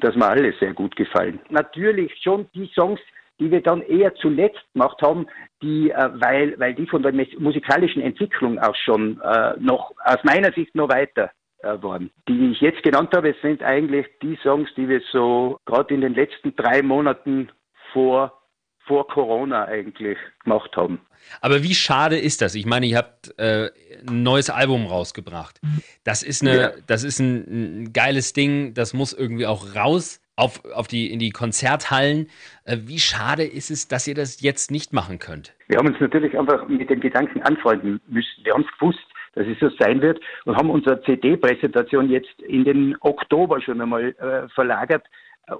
dass 0.00 0.16
mir 0.16 0.26
alle 0.26 0.52
sehr 0.58 0.72
gut 0.72 0.96
gefallen. 0.96 1.40
Natürlich 1.50 2.12
schon 2.22 2.46
die 2.54 2.70
Songs, 2.74 3.00
die 3.38 3.50
wir 3.50 3.60
dann 3.60 3.82
eher 3.82 4.14
zuletzt 4.14 4.64
gemacht 4.72 5.00
haben, 5.02 5.26
die, 5.62 5.90
äh, 5.90 6.08
weil, 6.14 6.58
weil 6.58 6.74
die 6.74 6.86
von 6.86 7.02
der 7.02 7.12
musikalischen 7.38 8.02
Entwicklung 8.02 8.58
auch 8.58 8.74
schon 8.74 9.20
äh, 9.20 9.54
noch 9.58 9.92
aus 10.04 10.22
meiner 10.24 10.52
Sicht 10.52 10.74
noch 10.74 10.88
weiter 10.88 11.30
äh, 11.58 11.76
waren. 11.82 12.10
Die 12.28 12.52
ich 12.52 12.60
jetzt 12.60 12.82
genannt 12.82 13.10
habe, 13.14 13.34
sind 13.42 13.62
eigentlich 13.62 14.06
die 14.22 14.38
Songs, 14.42 14.70
die 14.76 14.88
wir 14.88 15.02
so 15.12 15.58
gerade 15.66 15.92
in 15.94 16.00
den 16.00 16.14
letzten 16.14 16.56
drei 16.56 16.82
Monaten 16.82 17.50
vor 17.92 18.40
vor 18.86 19.06
Corona 19.08 19.64
eigentlich 19.64 20.18
gemacht 20.44 20.76
haben. 20.76 21.00
Aber 21.40 21.62
wie 21.62 21.74
schade 21.74 22.16
ist 22.16 22.40
das? 22.42 22.54
Ich 22.54 22.66
meine, 22.66 22.86
ihr 22.86 22.98
habt 22.98 23.36
äh, 23.38 23.70
ein 24.08 24.22
neues 24.22 24.50
Album 24.50 24.86
rausgebracht. 24.86 25.60
Das 26.04 26.22
ist, 26.22 26.42
eine, 26.42 26.56
ja. 26.56 26.70
das 26.86 27.04
ist 27.04 27.18
ein, 27.18 27.84
ein, 27.84 27.92
geiles 27.92 28.32
Ding, 28.32 28.74
das 28.74 28.94
muss 28.94 29.12
irgendwie 29.12 29.46
auch 29.46 29.74
raus 29.74 30.20
auf, 30.36 30.64
auf 30.74 30.86
die, 30.86 31.12
in 31.12 31.18
die 31.18 31.30
Konzerthallen. 31.30 32.28
Äh, 32.64 32.78
wie 32.82 32.98
schade 32.98 33.42
ist 33.42 33.70
es, 33.70 33.88
dass 33.88 34.06
ihr 34.06 34.14
das 34.14 34.40
jetzt 34.40 34.70
nicht 34.70 34.92
machen 34.92 35.18
könnt? 35.18 35.54
Wir 35.68 35.78
haben 35.78 35.88
uns 35.88 36.00
natürlich 36.00 36.38
einfach 36.38 36.68
mit 36.68 36.88
dem 36.88 37.00
Gedanken 37.00 37.42
anfreunden 37.42 38.00
müssen. 38.06 38.44
Wir 38.44 38.54
haben 38.54 38.64
es 38.70 38.78
gewusst, 38.78 39.06
dass 39.34 39.46
es 39.46 39.58
so 39.58 39.68
sein 39.78 40.00
wird 40.00 40.20
und 40.44 40.56
haben 40.56 40.70
unsere 40.70 41.02
CD-Präsentation 41.02 42.10
jetzt 42.10 42.40
in 42.40 42.64
den 42.64 42.96
Oktober 43.00 43.60
schon 43.60 43.80
einmal 43.80 44.14
äh, 44.18 44.48
verlagert, 44.54 45.04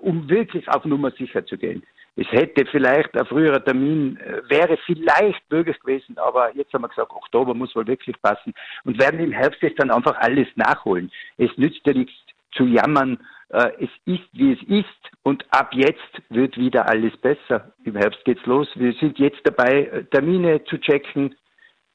um 0.00 0.28
wirklich 0.28 0.68
auf 0.68 0.84
Nummer 0.84 1.10
sicher 1.12 1.44
zu 1.46 1.56
gehen. 1.56 1.82
Es 2.16 2.30
hätte 2.32 2.64
vielleicht 2.66 3.14
ein 3.14 3.26
früherer 3.26 3.62
Termin, 3.62 4.16
äh, 4.18 4.40
wäre 4.48 4.78
vielleicht 4.86 5.50
möglich 5.50 5.78
gewesen, 5.80 6.16
aber 6.18 6.54
jetzt 6.56 6.72
haben 6.72 6.82
wir 6.82 6.88
gesagt, 6.88 7.10
Oktober 7.10 7.54
muss 7.54 7.76
wohl 7.76 7.86
wirklich 7.86 8.20
passen 8.22 8.54
und 8.84 8.98
werden 8.98 9.20
im 9.20 9.32
Herbst 9.32 9.60
jetzt 9.62 9.78
dann 9.78 9.90
einfach 9.90 10.16
alles 10.18 10.48
nachholen. 10.56 11.10
Es 11.36 11.50
nützt 11.56 11.86
ja 11.86 11.92
nichts 11.92 12.14
zu 12.52 12.64
jammern, 12.64 13.18
äh, 13.50 13.70
es 13.80 13.90
ist, 14.06 14.28
wie 14.32 14.52
es 14.52 14.62
ist 14.62 15.10
und 15.24 15.44
ab 15.50 15.74
jetzt 15.74 16.22
wird 16.30 16.56
wieder 16.56 16.88
alles 16.88 17.14
besser. 17.18 17.72
Im 17.84 17.96
Herbst 17.96 18.24
geht's 18.24 18.46
los. 18.46 18.68
Wir 18.76 18.94
sind 18.94 19.18
jetzt 19.18 19.40
dabei, 19.44 20.06
Termine 20.10 20.64
zu 20.64 20.78
checken, 20.78 21.34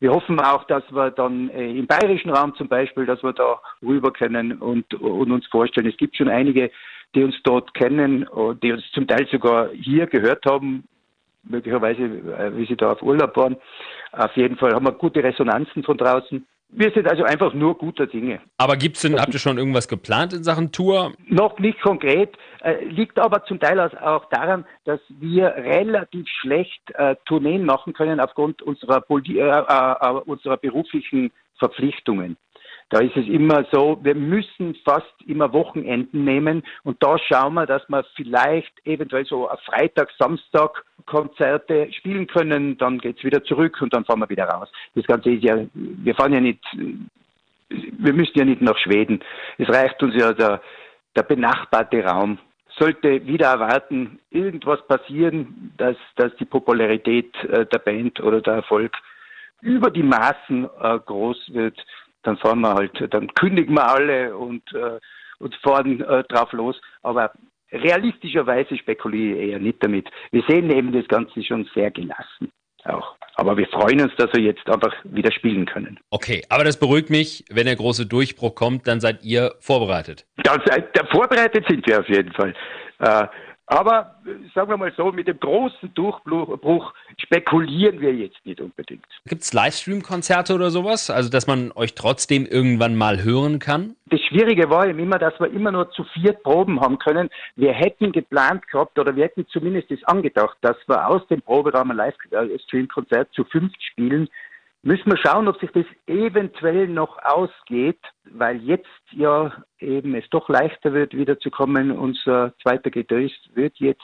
wir 0.02 0.12
hoffen 0.12 0.40
auch, 0.40 0.64
dass 0.64 0.84
wir 0.92 1.12
dann 1.12 1.50
äh, 1.52 1.78
im 1.78 1.86
bayerischen 1.86 2.32
Raum 2.32 2.56
zum 2.56 2.68
Beispiel, 2.68 3.06
dass 3.06 3.22
wir 3.22 3.34
da 3.34 3.62
rüber 3.84 4.12
können 4.12 4.54
und, 4.54 4.92
und 4.96 5.32
uns 5.32 5.46
vorstellen. 5.46 5.88
Es 5.88 5.98
gibt 5.98 6.18
schon 6.18 6.28
einige, 6.28 6.72
die 7.16 7.24
uns 7.24 7.36
dort 7.44 7.74
kennen, 7.74 8.24
äh, 8.24 8.56
die 8.62 8.72
uns 8.72 8.84
zum 8.94 9.08
Teil 9.08 9.28
sogar 9.32 9.70
hier 9.70 10.08
gehört 10.08 10.46
haben, 10.46 10.84
möglicherweise, 11.44 12.04
äh, 12.04 12.56
wie 12.56 12.66
sie 12.66 12.76
da 12.76 12.92
auf 12.92 13.02
Urlaub 13.02 13.36
waren. 13.36 13.58
Auf 14.12 14.36
jeden 14.36 14.58
Fall 14.58 14.74
haben 14.74 14.86
wir 14.86 14.92
gute 14.92 15.24
Resonanzen 15.24 15.84
von 15.84 15.98
draußen. 15.98 16.46
Wir 16.74 16.90
sind 16.92 17.06
also 17.06 17.24
einfach 17.24 17.54
nur 17.54 17.78
guter 17.78 18.08
Dinge. 18.08 18.40
Aber 18.58 18.78
gibt's 18.78 19.02
denn, 19.02 19.20
habt 19.20 19.34
ihr 19.34 19.42
schon 19.42 19.58
irgendwas 19.58 19.90
geplant 19.90 20.32
in 20.32 20.44
Sachen 20.44 20.72
Tour? 20.72 21.12
Noch 21.28 21.60
nicht 21.60 21.82
konkret, 21.82 22.38
äh, 22.62 22.86
liegt 22.86 23.20
aber 23.20 23.44
zum 23.44 23.60
Teil 23.60 23.78
auch 23.80 24.26
daran, 24.30 24.66
dass 24.86 25.02
wir 25.10 25.48
relativ 25.48 26.28
schlecht 26.30 26.82
äh, 26.94 27.18
Tourneen 27.26 27.66
machen 27.66 27.92
können 27.92 28.22
aufgrund 28.22 28.62
unserer, 28.62 29.04
äh, 29.10 30.10
unserer 30.26 30.56
beruflichen 30.56 31.32
Verpflichtungen. 31.60 32.38
Da 32.92 33.00
ist 33.00 33.16
es 33.16 33.26
immer 33.28 33.66
so, 33.72 33.98
wir 34.04 34.16
müssen 34.16 34.76
fast 34.84 35.14
immer 35.26 35.54
Wochenenden 35.54 36.26
nehmen 36.26 36.62
und 36.84 37.02
da 37.02 37.18
schauen 37.18 37.54
wir, 37.54 37.66
dass 37.66 37.88
wir 37.88 38.04
vielleicht 38.16 38.74
eventuell 38.86 39.26
so 39.26 39.50
auf 39.50 39.62
Freitag, 39.62 40.10
Samstag 40.20 40.84
Konzerte 41.06 41.92
spielen 41.94 42.28
können, 42.28 42.78
dann 42.78 43.00
geht's 43.00 43.24
wieder 43.24 43.44
zurück 43.46 43.82
und 43.82 43.94
dann 43.94 44.04
fahren 44.04 44.20
wir 44.20 44.30
wieder 44.30 44.44
raus. 44.44 44.70
Das 44.94 45.06
Ganze 45.08 45.32
ist 45.32 45.44
ja, 45.44 45.58
wir 45.74 46.16
fahren 46.16 46.34
ja 46.34 46.42
nicht, 46.42 46.60
wir 47.70 48.14
müssen 48.14 48.38
ja 48.38 48.44
nicht 48.44 48.62
nach 48.62 48.78
Schweden. 48.78 49.24
Es 49.58 49.70
reicht 49.70 50.04
uns 50.04 50.14
ja 50.16 50.34
der, 50.34 50.62
der 51.16 51.24
benachbarte 51.24 52.04
Raum. 52.04 52.40
Sollte 52.78 53.26
wieder 53.26 53.48
erwarten, 53.48 54.20
irgendwas 54.32 54.86
passieren, 54.88 55.74
dass, 55.78 55.96
dass 56.18 56.36
die 56.38 56.46
Popularität 56.46 57.34
äh, 57.46 57.66
der 57.66 57.80
Band 57.80 58.20
oder 58.20 58.42
der 58.42 58.56
Erfolg 58.56 58.92
über 59.62 59.92
die 59.92 60.04
Maßen 60.04 60.68
äh, 60.82 61.00
groß 61.00 61.54
wird, 61.54 61.78
dann 62.24 62.38
fahren 62.38 62.62
wir 62.62 62.74
halt, 62.74 63.14
dann 63.14 63.34
kündigen 63.34 63.76
wir 63.76 63.88
alle 63.88 64.36
und, 64.38 64.64
äh, 64.74 65.00
und 65.40 65.56
fahren 65.56 66.02
äh, 66.02 66.24
drauf 66.26 66.52
los. 66.54 66.80
Aber 67.02 67.32
realistischerweise 67.72 68.78
spekuliere 68.78 69.38
ich 69.38 69.50
eher 69.52 69.60
nicht 69.60 69.84
damit. 69.84 70.10
Wir 70.32 70.44
sehen 70.48 70.70
eben 70.72 70.92
das 70.92 71.08
Ganze 71.08 71.44
schon 71.44 71.70
sehr 71.74 71.92
gelassen 71.92 72.52
auch. 72.86 73.16
Aber 73.36 73.58
wir 73.58 73.68
freuen 73.68 74.02
uns, 74.02 74.16
dass 74.18 74.32
wir 74.34 74.42
jetzt 74.42 74.68
einfach 74.70 74.94
wieder 75.04 75.32
spielen 75.32 75.66
können. 75.66 76.00
Okay, 76.10 76.44
aber 76.50 76.64
das 76.64 76.78
beruhigt 76.78 77.10
mich. 77.10 77.46
Wenn 77.50 77.66
der 77.66 77.76
große 77.76 78.06
Durchbruch 78.06 78.56
kommt, 78.56 78.88
dann 78.88 79.00
seid 79.00 79.24
ihr 79.24 79.54
vorbereitet. 79.60 80.26
Das, 80.44 80.58
äh, 80.68 80.84
vorbereitet 81.12 81.66
sind 81.68 81.86
wir 81.88 82.00
auf 82.00 82.10
jeden 82.10 82.32
Fall. 82.34 82.54
Äh, 83.00 83.28
aber 83.68 84.16
sagen 84.54 84.70
wir 84.70 84.78
mal 84.78 84.94
so, 84.98 85.12
mit 85.12 85.28
dem 85.28 85.40
großen 85.40 85.94
Durchbruch 85.94 86.94
spekulieren 87.18 88.02
wir 88.02 88.14
jetzt 88.14 88.46
nicht 88.46 88.60
unbedingt. 88.60 89.06
Gibt 89.26 89.44
es 89.44 89.54
Livestream-Konzerte 89.54 90.54
oder 90.54 90.72
sowas? 90.72 91.10
Also, 91.10 91.30
dass 91.30 91.48
man 91.48 91.72
euch 91.74 91.96
trotzdem 91.96 92.46
irgendwann 92.46 92.96
mal 92.96 93.24
hören 93.24 93.60
kann? 93.60 93.96
Das 94.08 94.20
Schwierige 94.22 94.70
war 94.70 94.88
eben 94.88 95.00
immer, 95.00 95.20
dass 95.20 95.40
wir 95.40 95.50
immer 95.52 95.72
nur 95.72 95.90
zu 95.92 96.04
viert 96.04 96.44
Proben 96.44 96.82
haben 96.82 97.00
können. 97.00 97.30
Wir 97.56 97.72
hätten 97.72 98.12
geplant 98.12 98.68
gehabt 98.68 99.00
oder 99.00 99.16
wir 99.16 99.24
hätten 99.24 99.48
zumindest 99.48 99.90
das 99.90 100.04
angedacht, 100.04 100.58
dass 100.62 100.76
wir 100.88 101.08
aus 101.08 101.26
dem 101.28 101.42
Proberaum 101.42 101.92
ein 101.92 101.98
Livestream-Konzert 101.98 103.32
zu 103.34 103.46
fünft 103.46 103.82
spielen. 103.82 104.28
Müssen 104.84 105.12
wir 105.12 105.18
schauen, 105.18 105.48
ob 105.48 105.60
sich 105.60 105.72
das 105.72 105.86
eventuell 106.08 106.88
noch 106.88 107.20
ausgeht, 107.24 108.00
weil 108.24 108.58
jetzt 108.64 108.88
ja 109.12 109.52
eben 109.80 110.16
es 110.16 110.28
doch 110.32 110.50
leichter 110.50 110.94
wird, 110.94 111.16
wiederzukommen. 111.16 111.92
Unser 111.92 112.54
zweiter 112.64 112.90
Gitarrist 112.90 113.56
wird 113.56 113.78
jetzt 113.78 114.02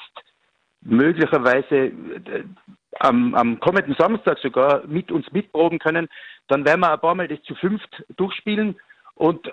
möglicherweise 0.82 1.76
äh, 1.76 2.44
am, 3.00 3.34
am 3.34 3.60
kommenden 3.60 3.96
Samstag 3.98 4.38
sogar 4.40 4.86
mit 4.86 5.12
uns 5.12 5.32
mitproben 5.32 5.80
können. 5.80 6.08
Dann 6.48 6.64
werden 6.64 6.82
wir 6.82 6.94
ein 6.94 7.00
paar 7.00 7.16
Mal 7.16 7.28
das 7.28 7.42
zu 7.44 7.56
fünft 7.56 8.04
durchspielen 8.16 8.80
und 9.16 9.52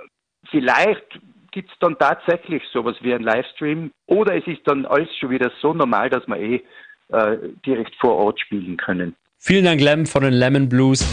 vielleicht 0.51 1.21
gibt 1.53 1.71
es 1.71 1.79
dann 1.79 1.99
tatsächlich 1.99 2.63
sowas 2.73 2.97
wie 3.01 3.15
ein 3.15 3.23
Livestream 3.23 3.93
oder 4.07 4.35
es 4.37 4.47
ist 4.47 4.67
dann 4.67 4.85
alles 4.85 5.09
schon 5.17 5.31
wieder 5.31 5.51
so 5.63 5.73
normal, 5.73 6.11
dass 6.11 6.27
wir 6.27 6.37
eh 6.37 6.63
äh, 7.09 7.39
direkt 7.65 7.95
vor 7.97 8.17
Ort 8.17 8.41
spielen 8.41 8.77
können. 8.77 9.17
Vielen 9.47 9.67
Dank, 9.67 9.79
Lem 9.83 10.07
von 10.07 10.23
den 10.23 10.33
Lemon 10.33 10.71
Blues. 10.71 11.05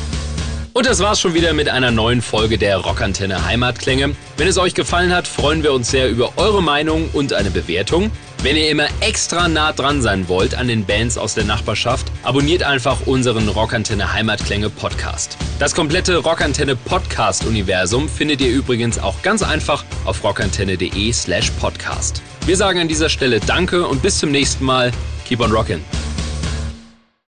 Und 0.72 0.86
das 0.86 1.00
war's 1.00 1.20
schon 1.20 1.34
wieder 1.34 1.52
mit 1.52 1.68
einer 1.68 1.92
neuen 1.92 2.22
Folge 2.22 2.58
der 2.58 2.78
Rockantenne 2.78 3.46
Heimatklänge. 3.46 4.16
Wenn 4.38 4.48
es 4.48 4.58
euch 4.58 4.74
gefallen 4.74 5.14
hat, 5.14 5.28
freuen 5.28 5.64
wir 5.64 5.74
uns 5.74 5.92
sehr 5.92 6.10
über 6.10 6.32
eure 6.38 6.64
Meinung 6.64 7.10
und 7.12 7.34
eine 7.34 7.52
Bewertung. 7.52 8.10
Wenn 8.42 8.56
ihr 8.56 8.70
immer 8.70 8.86
extra 9.02 9.50
nah 9.50 9.74
dran 9.74 10.02
sein 10.02 10.30
wollt 10.30 10.56
an 10.56 10.70
den 10.70 10.86
Bands 10.86 11.18
aus 11.18 11.36
der 11.36 11.44
Nachbarschaft, 11.44 12.10
abonniert 12.24 12.64
einfach 12.64 13.06
unseren 13.06 13.50
Rockantenne 13.50 14.14
Heimatklänge 14.14 14.70
Podcast. 14.70 15.36
Das 15.60 15.76
komplette 15.76 16.16
Rockantenne 16.16 16.78
Podcast 16.78 17.46
Universum 17.46 18.08
findet 18.08 18.40
ihr 18.40 18.52
übrigens 18.52 18.98
auch 18.98 19.22
ganz 19.24 19.44
einfach 19.44 19.84
auf 20.06 20.24
rockantenne.de 20.24 21.12
slash 21.12 21.52
podcast. 21.60 22.22
Wir 22.46 22.56
sagen 22.56 22.80
an 22.80 22.88
dieser 22.88 23.10
Stelle 23.10 23.42
Danke 23.42 23.86
und 23.86 24.02
bis 24.02 24.20
zum 24.20 24.32
nächsten 24.32 24.64
Mal. 24.64 24.94
Keep 25.26 25.42
on 25.42 25.52
rockin'. 25.52 25.82